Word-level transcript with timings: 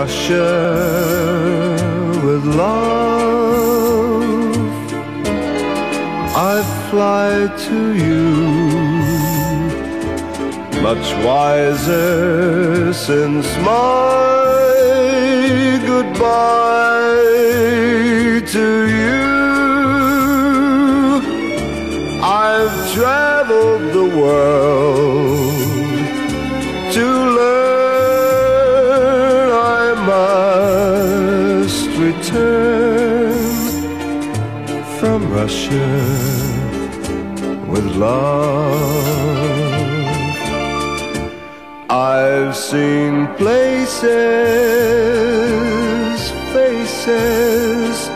Russia 0.00 0.50
with 2.26 2.44
love. 2.44 4.24
I 6.52 6.56
fly 6.90 7.30
to 7.66 7.78
you, 8.06 8.28
much 10.82 11.06
wiser 11.24 12.92
since 12.92 13.46
my 13.58 14.54
goodbye 15.86 16.93
with 37.68 37.84
love. 37.96 38.80
I've 41.90 42.56
seen 42.56 43.26
places, 43.36 44.00
faces, 46.54 48.08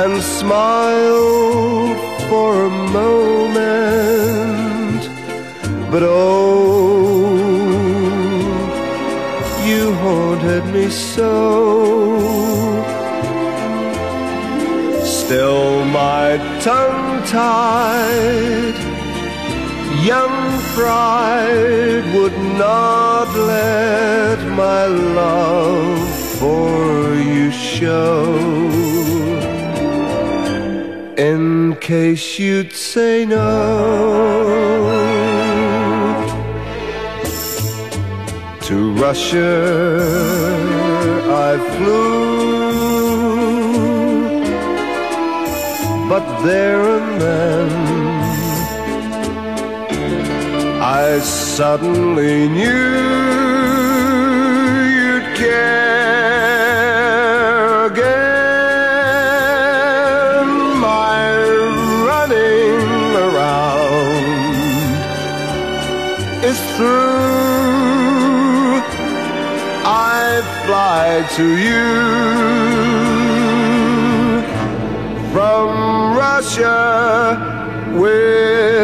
and 0.00 0.22
smiled 0.22 1.96
for 2.28 2.66
a 2.66 2.68
moment, 3.00 5.02
but 5.90 6.02
oh, 6.04 7.34
you 9.66 9.92
haunted 9.94 10.64
me 10.72 10.88
so. 10.88 11.30
Still 15.02 15.69
my 16.60 16.64
tongue 16.64 17.24
tied, 17.24 18.74
young 20.04 20.60
pride 20.74 22.04
would 22.14 22.38
not 22.58 23.28
let 23.34 24.38
my 24.56 24.86
love 24.86 26.08
for 26.38 27.14
you 27.14 27.50
show. 27.50 28.36
In 31.16 31.76
case 31.76 32.38
you'd 32.38 32.72
say 32.72 33.24
no. 33.24 33.40
To 38.62 38.92
Russia 38.92 40.00
I 41.32 41.58
flew, 41.74 42.69
but 46.10 46.26
there 46.42 46.82
and 46.98 47.20
then 47.22 47.70
I 50.82 51.20
suddenly 51.20 52.48
knew 52.48 52.86
you'd 54.98 55.28
care 55.36 56.66
again. 57.86 58.90
My 60.80 61.22
running 62.10 63.14
around 63.26 64.26
is 66.50 66.58
through. 66.74 67.20
I 69.86 70.42
fly 70.66 71.06
to 71.36 71.46
you 71.66 71.86
from 75.32 75.99
Russia 76.40 77.36
with 77.92 78.79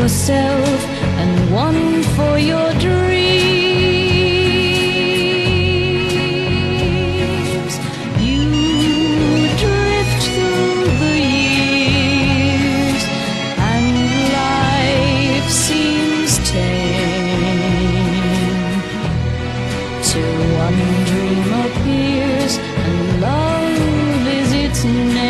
yourself 0.00 0.80
and 1.20 1.32
one 1.52 2.02
for 2.16 2.38
your 2.38 2.72
dreams. 2.78 3.20
You 8.28 8.46
drift 9.64 10.22
through 10.34 10.84
the 11.02 11.16
years, 11.50 13.02
and 13.70 13.88
life 14.40 15.48
seems 15.66 16.32
tame. 16.50 17.60
Till 20.08 20.40
one 20.66 20.82
dream 21.10 21.48
appears, 21.66 22.52
and 22.84 22.96
love 23.20 24.26
is 24.40 24.50
its 24.64 24.80
name. 24.84 25.29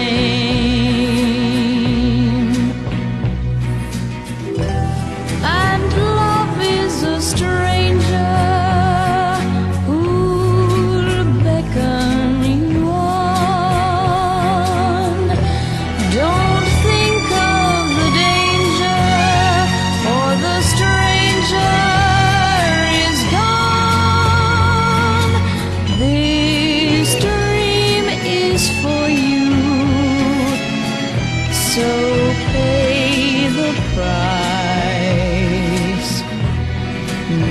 Price. 34.81 36.12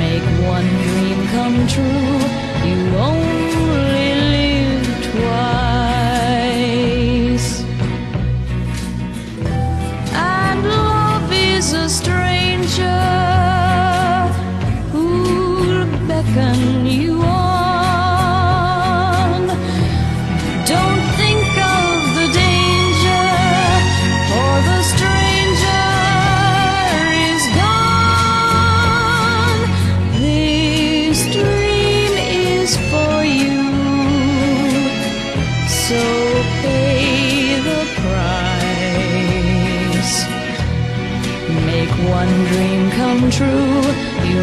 Make 0.04 0.28
one 0.56 0.70
dream 0.86 1.20
come 1.36 1.58
true. 1.74 2.18
You 2.68 2.80
only 3.12 4.10
live 4.36 4.88
twice. 5.12 6.30
And 10.14 10.60
love 10.78 11.28
is 11.32 11.68
a 11.74 11.88
stranger 12.00 13.06
who'll 14.92 15.86
beckon 16.08 16.79
one 42.20 42.46
dream 42.52 42.92
come 42.92 43.32
true. 43.32 43.82
You 44.30 44.42